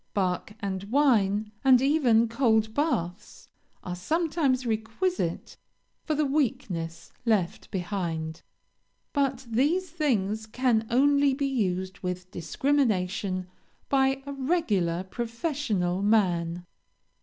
Bark 0.15 0.53
and 0.61 0.85
wine, 0.85 1.51
and 1.63 1.79
even 1.79 2.27
cold 2.27 2.73
baths 2.73 3.47
are 3.83 3.95
sometimes 3.95 4.65
requisite 4.65 5.57
for 6.05 6.15
the 6.15 6.25
weakness 6.25 7.13
left 7.23 7.69
behind. 7.69 8.41
But 9.13 9.45
these 9.47 9.91
things 9.91 10.47
can 10.47 10.87
only 10.89 11.35
be 11.35 11.45
used 11.45 11.99
with 11.99 12.31
discrimination 12.31 13.45
by 13.89 14.23
a 14.25 14.33
regular 14.33 15.03
professional 15.03 16.01
man. 16.01 16.65